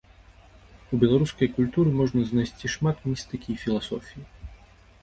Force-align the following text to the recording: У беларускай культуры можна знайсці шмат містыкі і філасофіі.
У 0.93 0.99
беларускай 1.03 1.51
культуры 1.57 1.93
можна 1.99 2.25
знайсці 2.31 2.73
шмат 2.77 2.97
містыкі 3.13 3.49
і 3.55 3.61
філасофіі. 3.67 4.23